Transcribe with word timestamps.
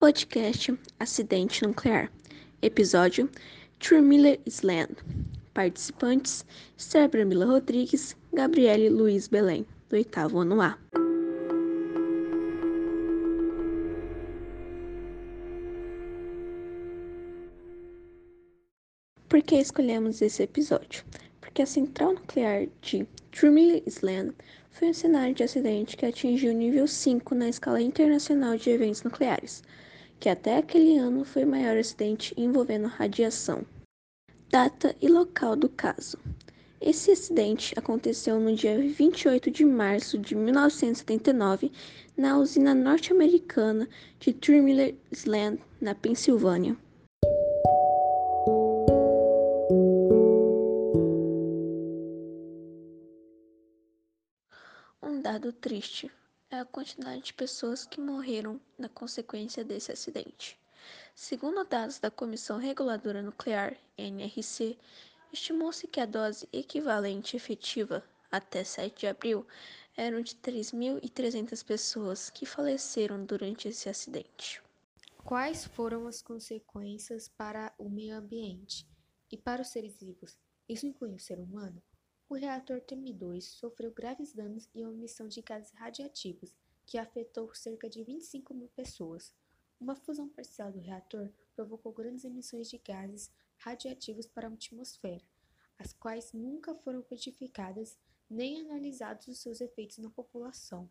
Podcast 0.00 0.78
Acidente 0.98 1.62
Nuclear. 1.62 2.08
Episódio 2.62 3.28
True 3.80 4.00
Miller 4.00 4.40
Island. 4.46 4.96
Participantes: 5.52 6.42
Esther 6.78 7.06
Bramila 7.06 7.44
Rodrigues, 7.44 8.16
Gabriele 8.32 8.88
Luiz 8.88 9.28
Belém, 9.28 9.66
do 9.90 9.96
oitavo 9.96 10.38
ano 10.38 10.62
A. 10.62 10.78
Por 19.28 19.42
que 19.42 19.56
escolhemos 19.56 20.22
esse 20.22 20.42
episódio? 20.44 21.04
Porque 21.42 21.60
a 21.60 21.66
central 21.66 22.14
nuclear 22.14 22.68
de 22.80 23.06
True 23.32 23.82
Island 23.86 24.32
foi 24.70 24.88
um 24.88 24.94
cenário 24.94 25.34
de 25.34 25.42
acidente 25.42 25.94
que 25.94 26.06
atingiu 26.06 26.54
nível 26.54 26.86
5 26.86 27.34
na 27.34 27.50
escala 27.50 27.82
internacional 27.82 28.56
de 28.56 28.70
eventos 28.70 29.02
nucleares 29.02 29.62
que 30.20 30.28
até 30.28 30.58
aquele 30.58 30.98
ano 30.98 31.24
foi 31.24 31.44
o 31.44 31.48
maior 31.48 31.78
acidente 31.78 32.34
envolvendo 32.36 32.86
radiação. 32.86 33.64
Data 34.50 34.94
e 35.00 35.08
local 35.08 35.56
do 35.56 35.68
caso. 35.68 36.18
Esse 36.78 37.10
acidente 37.10 37.74
aconteceu 37.78 38.38
no 38.38 38.54
dia 38.54 38.78
28 38.78 39.50
de 39.50 39.64
março 39.64 40.18
de 40.18 40.34
1979 40.34 41.72
na 42.16 42.38
usina 42.38 42.74
norte-americana 42.74 43.88
de 44.18 44.32
Trimiller 44.34 44.94
Island, 45.10 45.58
na 45.80 45.94
Pensilvânia. 45.94 46.76
Um 55.02 55.20
dado 55.22 55.52
triste 55.52 56.10
é 56.50 56.58
a 56.58 56.64
quantidade 56.64 57.22
de 57.22 57.34
pessoas 57.34 57.86
que 57.86 58.00
morreram 58.00 58.60
na 58.76 58.88
consequência 58.88 59.64
desse 59.64 59.92
acidente. 59.92 60.58
Segundo 61.14 61.64
dados 61.64 61.98
da 62.00 62.10
Comissão 62.10 62.58
Reguladora 62.58 63.22
Nuclear, 63.22 63.76
NRC, 63.96 64.76
estimou-se 65.32 65.86
que 65.86 66.00
a 66.00 66.06
dose 66.06 66.48
equivalente 66.52 67.36
efetiva 67.36 68.02
até 68.32 68.64
7 68.64 69.00
de 69.00 69.06
abril 69.06 69.46
eram 69.96 70.20
de 70.22 70.34
3.300 70.36 71.64
pessoas 71.64 72.30
que 72.30 72.44
faleceram 72.44 73.24
durante 73.24 73.68
esse 73.68 73.88
acidente. 73.88 74.60
Quais 75.24 75.64
foram 75.64 76.08
as 76.08 76.20
consequências 76.20 77.28
para 77.28 77.72
o 77.78 77.88
meio 77.88 78.16
ambiente 78.16 78.88
e 79.30 79.36
para 79.36 79.62
os 79.62 79.68
seres 79.68 80.00
vivos? 80.00 80.36
Isso 80.68 80.86
inclui 80.86 81.14
o 81.14 81.20
ser 81.20 81.38
humano? 81.38 81.80
O 82.30 82.36
reator 82.36 82.80
TM2 82.80 83.40
sofreu 83.40 83.90
graves 83.90 84.32
danos 84.32 84.70
e 84.72 84.82
emissão 84.82 85.26
de 85.26 85.42
gases 85.42 85.72
radiativos, 85.72 86.54
que 86.86 86.96
afetou 86.96 87.52
cerca 87.56 87.90
de 87.90 88.04
25 88.04 88.54
mil 88.54 88.68
pessoas. 88.68 89.34
Uma 89.80 89.96
fusão 89.96 90.28
parcial 90.28 90.70
do 90.70 90.78
reator 90.78 91.28
provocou 91.56 91.92
grandes 91.92 92.24
emissões 92.24 92.70
de 92.70 92.78
gases 92.78 93.32
radiativos 93.56 94.28
para 94.28 94.46
a 94.46 94.52
atmosfera, 94.52 95.24
as 95.76 95.92
quais 95.92 96.32
nunca 96.32 96.72
foram 96.72 97.02
quantificadas 97.02 97.98
nem 98.30 98.60
analisados 98.60 99.26
os 99.26 99.40
seus 99.40 99.60
efeitos 99.60 99.98
na 99.98 100.08
população. 100.08 100.88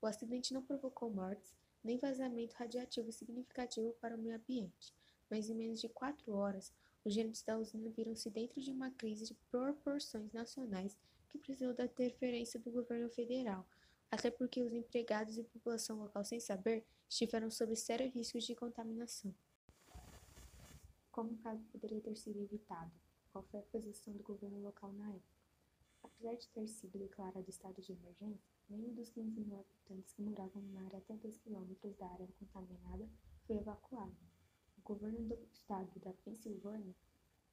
O 0.00 0.06
acidente 0.08 0.52
não 0.52 0.64
provocou 0.64 1.08
mortes 1.08 1.54
nem 1.84 1.96
vazamento 1.96 2.56
radiativo 2.56 3.12
significativo 3.12 3.92
para 4.00 4.16
o 4.16 4.18
meio 4.18 4.34
ambiente, 4.34 4.92
mas 5.30 5.48
em 5.48 5.54
menos 5.54 5.80
de 5.80 5.88
quatro 5.88 6.32
horas 6.34 6.72
os 7.04 7.12
gerentes 7.12 7.42
da 7.42 7.58
usina 7.58 7.90
viram-se 7.90 8.30
dentro 8.30 8.60
de 8.60 8.70
uma 8.70 8.90
crise 8.90 9.26
de 9.26 9.34
proporções 9.50 10.32
nacionais 10.32 10.96
que 11.28 11.38
precisou 11.38 11.74
da 11.74 11.84
interferência 11.84 12.60
do 12.60 12.70
governo 12.70 13.08
federal, 13.10 13.66
até 14.10 14.30
porque 14.30 14.62
os 14.62 14.72
empregados 14.72 15.36
e 15.38 15.42
população 15.42 15.98
local, 15.98 16.24
sem 16.24 16.38
saber, 16.38 16.84
estiveram 17.08 17.50
sob 17.50 17.74
sérios 17.74 18.14
riscos 18.14 18.44
de 18.44 18.54
contaminação. 18.54 19.34
Como 21.10 21.32
o 21.32 21.38
caso 21.38 21.64
poderia 21.72 22.00
ter 22.00 22.16
sido 22.16 22.38
evitado? 22.40 22.92
Qual 23.32 23.44
foi 23.44 23.60
a 23.60 23.64
posição 23.64 24.14
do 24.14 24.22
governo 24.22 24.60
local 24.60 24.92
na 24.92 25.08
época? 25.08 25.42
Apesar 26.02 26.34
de 26.34 26.48
ter 26.48 26.66
sido 26.68 26.98
declarado 26.98 27.48
estado 27.48 27.80
de 27.80 27.92
emergência, 27.92 28.52
nenhum 28.68 28.92
dos 28.94 29.10
15 29.10 29.40
mil 29.40 29.58
habitantes 29.58 30.12
que 30.12 30.22
moravam 30.22 30.62
na 30.72 30.84
área 30.84 30.98
até 30.98 31.16
2 31.16 31.38
quilômetros 31.38 31.96
da 31.96 32.06
área 32.06 32.28
contaminada 32.38 33.08
foi 33.46 33.56
evacuado. 33.56 34.31
O 34.84 34.94
governo 34.94 35.28
do 35.28 35.38
estado 35.52 36.00
da 36.00 36.12
Pensilvânia 36.12 36.92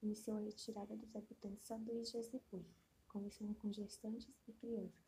iniciou 0.01 0.37
a 0.37 0.41
retirada 0.41 0.97
dos 0.97 1.15
habitantes 1.15 1.67
só 1.67 1.77
dois 1.77 2.09
dias 2.09 2.27
depois, 2.27 2.65
começando 3.07 3.55
com 3.59 3.71
gestantes 3.71 4.33
e 4.47 4.53
crianças. 4.53 5.05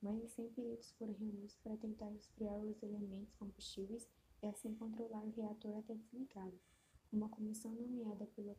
Mais 0.00 0.22
de 0.22 0.28
100 0.28 0.48
peritos 0.50 0.92
foram 0.92 1.12
reunidos 1.14 1.56
para 1.56 1.76
tentar 1.76 2.12
esfriar 2.12 2.56
os 2.64 2.80
elementos 2.84 3.34
combustíveis 3.34 4.08
e 4.40 4.46
assim 4.46 4.76
controlar 4.76 5.24
o 5.24 5.32
reator 5.32 5.76
até 5.76 5.96
desligado. 5.96 6.56
Uma 7.12 7.28
comissão 7.28 7.72
nomeada 7.72 8.26
pelo, 8.26 8.56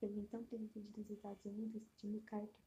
pelo 0.00 0.18
então 0.18 0.42
presidente 0.44 0.88
dos 0.88 1.10
Estados 1.10 1.44
Unidos, 1.44 1.82
Jimmy 1.98 2.22
Carter, 2.22 2.64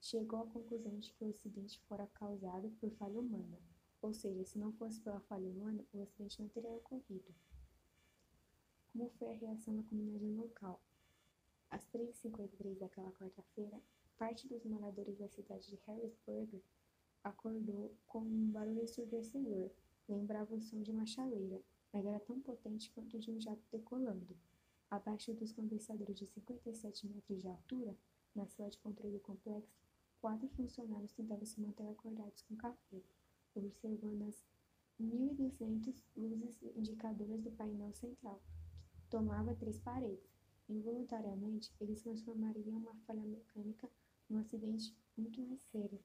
chegou 0.00 0.40
à 0.40 0.46
conclusão 0.46 0.98
de 0.98 1.12
que 1.12 1.24
o 1.24 1.28
acidente 1.28 1.78
fora 1.80 2.06
causado 2.14 2.70
por 2.80 2.90
falha 2.92 3.20
humana, 3.20 3.60
ou 4.00 4.14
seja, 4.14 4.42
se 4.46 4.58
não 4.58 4.72
fosse 4.72 4.98
pela 5.02 5.20
falha 5.20 5.46
humana, 5.46 5.84
o 5.92 6.00
acidente 6.00 6.40
não 6.40 6.48
teria 6.48 6.72
ocorrido. 6.72 7.34
Como 8.98 9.10
foi 9.10 9.30
a 9.30 9.36
reação 9.36 9.76
da 9.76 9.82
comunidade 9.84 10.26
local? 10.32 10.80
Às 11.70 11.86
3h53 11.86 12.78
daquela 12.78 13.12
quarta-feira, 13.12 13.80
parte 14.18 14.48
dos 14.48 14.64
moradores 14.64 15.16
da 15.16 15.28
cidade 15.28 15.68
de 15.68 15.78
Harrisburg 15.86 16.60
acordou 17.22 17.94
com 18.08 18.18
um 18.18 18.50
barulho 18.50 18.82
ensurdecedor. 18.82 19.70
Lembrava 20.08 20.52
o 20.52 20.60
som 20.60 20.82
de 20.82 20.90
uma 20.90 21.06
chaleira, 21.06 21.62
mas 21.92 22.04
era 22.04 22.18
tão 22.18 22.40
potente 22.40 22.90
quanto 22.90 23.20
de 23.20 23.30
um 23.30 23.40
jato 23.40 23.62
decolando. 23.70 24.36
Abaixo 24.90 25.32
dos 25.32 25.52
condensadores 25.52 26.18
de 26.18 26.26
57 26.26 27.06
metros 27.06 27.40
de 27.40 27.46
altura, 27.46 27.96
na 28.34 28.48
sala 28.48 28.68
de 28.68 28.78
controle 28.78 29.12
do 29.12 29.20
complexo, 29.20 29.78
quatro 30.20 30.48
funcionários 30.48 31.12
tentavam 31.12 31.46
se 31.46 31.60
manter 31.60 31.88
acordados 31.88 32.42
com 32.42 32.56
café, 32.56 33.00
observando 33.54 34.22
as 34.24 34.42
1.200 35.00 35.94
luzes 36.16 36.60
indicadoras 36.74 37.40
do 37.40 37.52
painel 37.52 37.92
central, 37.94 38.42
tomava 39.10 39.54
três 39.54 39.78
paredes. 39.78 40.28
Involuntariamente, 40.68 41.72
eles 41.80 42.02
transformariam 42.02 42.76
uma 42.76 42.94
falha 43.06 43.24
mecânica 43.24 43.88
num 44.28 44.38
acidente 44.38 44.94
muito 45.16 45.40
mais 45.40 45.60
sério. 45.72 45.98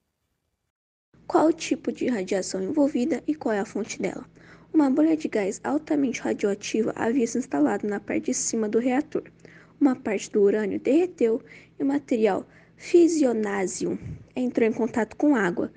Qual 1.28 1.48
o 1.48 1.54
tipo 1.54 1.92
de 1.92 2.08
radiação 2.08 2.62
envolvida 2.62 3.24
e 3.28 3.36
qual 3.36 3.54
é 3.54 3.60
a 3.60 3.66
fonte 3.66 4.02
dela? 4.02 4.26
Uma 4.74 4.90
bolha 4.90 5.16
de 5.16 5.28
gás 5.28 5.62
altamente 5.64 6.22
radioativa 6.22 6.94
havia 6.96 7.28
se 7.28 7.38
instalado 7.38 7.88
na 7.88 8.00
parte 8.00 8.26
de 8.26 8.34
cima 8.34 8.68
do 8.68 8.80
reator. 8.80 9.24
Uma 9.80 9.96
parte 9.96 10.32
do 10.32 10.42
urânio 10.42 10.80
derreteu 10.80 11.42
e 11.80 11.84
o 11.84 11.86
material 11.86 12.46
fisionásium 12.76 13.98
entrou 14.36 14.68
em 14.68 14.74
contato 14.74 15.16
com 15.16 15.36
água. 15.36 15.72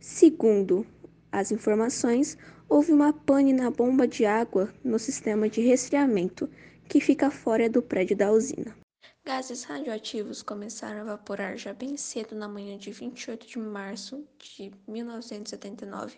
Segundo 0.00 0.86
as 1.30 1.52
informações, 1.52 2.36
houve 2.68 2.92
uma 2.92 3.12
pane 3.12 3.52
na 3.52 3.70
bomba 3.70 4.06
de 4.06 4.24
água 4.24 4.72
no 4.82 4.98
sistema 4.98 5.48
de 5.48 5.60
resfriamento, 5.60 6.48
que 6.88 7.00
fica 7.00 7.30
fora 7.30 7.68
do 7.68 7.82
prédio 7.82 8.16
da 8.16 8.30
usina. 8.30 8.76
Gases 9.24 9.64
radioativos 9.64 10.42
começaram 10.42 11.00
a 11.00 11.02
evaporar 11.02 11.56
já 11.56 11.72
bem 11.72 11.96
cedo 11.96 12.34
na 12.36 12.46
manhã 12.46 12.78
de 12.78 12.92
28 12.92 13.46
de 13.46 13.58
março 13.58 14.24
de 14.38 14.72
1979, 14.86 16.16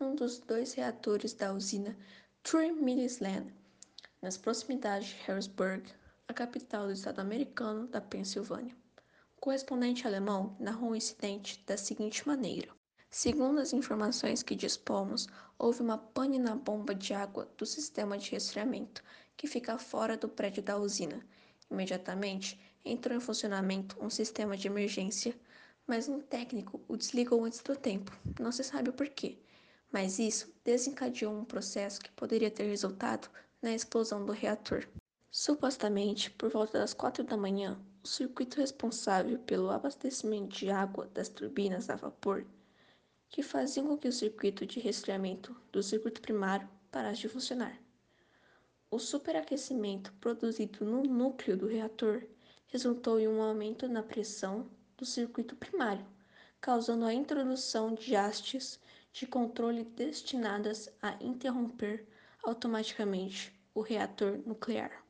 num 0.00 0.14
dos 0.14 0.38
dois 0.38 0.72
reatores 0.72 1.34
da 1.34 1.52
usina 1.52 1.96
Three 2.42 2.72
Mills 2.72 3.22
Land, 3.22 3.52
nas 4.22 4.38
proximidades 4.38 5.08
de 5.08 5.16
Harrisburg, 5.26 5.82
a 6.26 6.32
capital 6.32 6.86
do 6.86 6.92
estado 6.92 7.20
americano 7.20 7.86
da 7.86 8.00
Pensilvânia. 8.00 8.74
O 9.36 9.40
correspondente 9.40 10.06
alemão 10.06 10.56
narrou 10.58 10.90
o 10.90 10.96
incidente 10.96 11.62
da 11.66 11.76
seguinte 11.76 12.26
maneira: 12.26 12.68
Segundo 13.10 13.58
as 13.58 13.72
informações 13.72 14.42
que 14.42 14.54
dispomos, 14.54 15.28
houve 15.58 15.80
uma 15.80 15.96
pane 15.96 16.38
na 16.38 16.54
bomba 16.54 16.94
de 16.94 17.14
água 17.14 17.48
do 17.56 17.64
sistema 17.64 18.18
de 18.18 18.30
resfriamento, 18.30 19.02
que 19.34 19.46
fica 19.46 19.78
fora 19.78 20.14
do 20.14 20.28
prédio 20.28 20.62
da 20.62 20.76
usina. 20.76 21.26
Imediatamente 21.70 22.60
entrou 22.84 23.16
em 23.16 23.20
funcionamento 23.20 23.96
um 23.98 24.10
sistema 24.10 24.58
de 24.58 24.68
emergência, 24.68 25.34
mas 25.86 26.06
um 26.06 26.20
técnico 26.20 26.82
o 26.86 26.98
desligou 26.98 27.46
antes 27.46 27.62
do 27.62 27.74
tempo. 27.74 28.12
Não 28.38 28.52
se 28.52 28.62
sabe 28.62 28.90
o 28.90 28.92
porquê, 28.92 29.38
mas 29.90 30.18
isso 30.18 30.52
desencadeou 30.62 31.34
um 31.34 31.46
processo 31.46 32.00
que 32.00 32.12
poderia 32.12 32.50
ter 32.50 32.64
resultado 32.64 33.30
na 33.62 33.72
explosão 33.72 34.24
do 34.26 34.32
reator. 34.32 34.86
Supostamente, 35.30 36.30
por 36.32 36.50
volta 36.50 36.78
das 36.78 36.92
quatro 36.92 37.24
da 37.24 37.38
manhã, 37.38 37.80
o 38.04 38.06
circuito 38.06 38.60
responsável 38.60 39.38
pelo 39.38 39.70
abastecimento 39.70 40.58
de 40.58 40.70
água 40.70 41.08
das 41.14 41.30
turbinas 41.30 41.88
a 41.88 41.96
vapor 41.96 42.44
que 43.28 43.42
faziam 43.42 43.86
com 43.86 43.98
que 43.98 44.08
o 44.08 44.12
circuito 44.12 44.66
de 44.66 44.80
resfriamento 44.80 45.54
do 45.70 45.82
circuito 45.82 46.20
primário 46.20 46.68
parasse 46.90 47.20
de 47.20 47.28
funcionar. 47.28 47.78
O 48.90 48.98
superaquecimento 48.98 50.12
produzido 50.20 50.84
no 50.84 51.02
núcleo 51.02 51.56
do 51.56 51.66
reator 51.66 52.22
resultou 52.68 53.20
em 53.20 53.28
um 53.28 53.42
aumento 53.42 53.86
na 53.86 54.02
pressão 54.02 54.70
do 54.96 55.04
circuito 55.04 55.54
primário, 55.56 56.06
causando 56.60 57.04
a 57.04 57.12
introdução 57.12 57.94
de 57.94 58.16
hastes 58.16 58.80
de 59.12 59.26
controle 59.26 59.84
destinadas 59.84 60.88
a 61.02 61.16
interromper 61.22 62.06
automaticamente 62.42 63.52
o 63.74 63.80
reator 63.80 64.38
nuclear. 64.46 65.04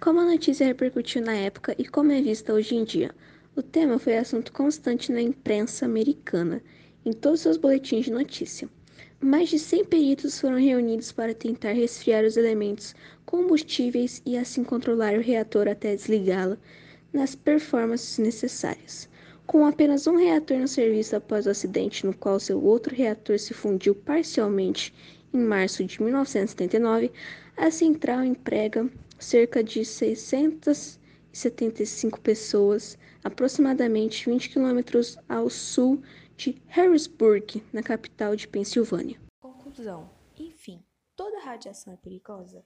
Como 0.00 0.20
a 0.20 0.24
notícia 0.24 0.66
repercutiu 0.66 1.22
na 1.22 1.34
época 1.34 1.74
e 1.76 1.86
como 1.86 2.12
é 2.12 2.22
vista 2.22 2.52
hoje 2.52 2.74
em 2.74 2.84
dia? 2.84 3.14
O 3.56 3.62
tema 3.62 3.98
foi 3.98 4.16
assunto 4.16 4.52
constante 4.52 5.12
na 5.12 5.20
imprensa 5.20 5.84
americana, 5.84 6.62
em 7.04 7.12
todos 7.12 7.40
seus 7.40 7.56
boletins 7.56 8.04
de 8.04 8.12
notícia. 8.12 8.68
Mais 9.20 9.48
de 9.48 9.58
100 9.58 9.84
peritos 9.84 10.40
foram 10.40 10.58
reunidos 10.58 11.12
para 11.12 11.34
tentar 11.34 11.72
resfriar 11.72 12.24
os 12.24 12.36
elementos 12.36 12.94
combustíveis 13.26 14.22
e 14.24 14.36
assim 14.36 14.64
controlar 14.64 15.14
o 15.14 15.20
reator 15.20 15.68
até 15.68 15.94
desligá-lo 15.94 16.56
nas 17.12 17.34
performances 17.34 18.18
necessárias. 18.18 19.08
Com 19.46 19.66
apenas 19.66 20.06
um 20.06 20.16
reator 20.16 20.58
no 20.58 20.68
serviço 20.68 21.16
após 21.16 21.46
o 21.46 21.50
acidente 21.50 22.06
no 22.06 22.14
qual 22.14 22.40
seu 22.40 22.62
outro 22.62 22.94
reator 22.94 23.38
se 23.38 23.52
fundiu 23.52 23.94
parcialmente 23.94 24.94
em 25.34 25.40
março 25.40 25.84
de 25.84 26.02
1979, 26.02 27.12
a 27.56 27.70
central 27.70 28.24
emprega 28.24 28.88
cerca 29.18 29.62
de 29.62 29.84
675 29.84 32.20
pessoas, 32.20 32.96
aproximadamente 33.22 34.30
20 34.30 34.48
quilômetros 34.50 35.18
ao 35.28 35.50
sul 35.50 36.00
de 36.40 36.56
Harrisburg, 36.68 37.62
na 37.70 37.82
capital 37.82 38.34
de 38.34 38.48
Pensilvânia. 38.48 39.20
Conclusão: 39.42 40.08
enfim, 40.38 40.82
toda 41.14 41.38
radiação 41.40 41.92
é 41.92 41.96
perigosa? 41.96 42.64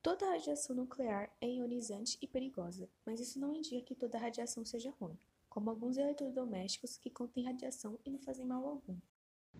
Toda 0.00 0.30
radiação 0.30 0.76
nuclear 0.76 1.28
é 1.40 1.48
ionizante 1.48 2.16
e 2.22 2.28
perigosa, 2.28 2.88
mas 3.04 3.18
isso 3.18 3.40
não 3.40 3.52
indica 3.52 3.84
que 3.84 3.96
toda 3.96 4.16
radiação 4.16 4.64
seja 4.64 4.94
ruim, 5.00 5.18
como 5.48 5.70
alguns 5.70 5.96
eletrodomésticos 5.96 6.96
que 6.96 7.10
contêm 7.10 7.46
radiação 7.46 7.98
e 8.06 8.10
não 8.10 8.20
fazem 8.20 8.46
mal 8.46 8.64
algum. 8.64 8.96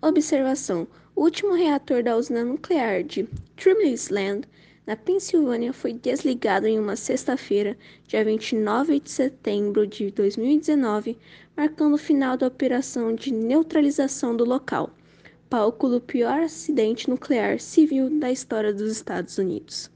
Observação: 0.00 0.86
o 1.16 1.22
último 1.22 1.54
reator 1.54 2.04
da 2.04 2.16
usina 2.16 2.44
nuclear 2.44 3.02
de 3.02 3.24
Trimley-Island 3.56 4.46
na 4.86 4.94
Pensilvânia 4.96 5.72
foi 5.72 5.94
desligado 5.94 6.66
em 6.66 6.78
uma 6.78 6.94
sexta-feira, 6.94 7.76
dia 8.06 8.24
29 8.24 9.00
de 9.00 9.10
setembro 9.10 9.86
de 9.86 10.10
2019, 10.10 11.18
marcando 11.56 11.94
o 11.94 11.98
final 11.98 12.36
da 12.36 12.46
operação 12.46 13.14
de 13.14 13.32
neutralização 13.32 14.36
do 14.36 14.44
local, 14.44 14.90
palco 15.48 15.88
do 15.88 16.00
pior 16.00 16.40
acidente 16.40 17.08
nuclear 17.08 17.60
civil 17.60 18.10
da 18.18 18.30
história 18.30 18.72
dos 18.72 18.90
Estados 18.90 19.38
Unidos. 19.38 19.93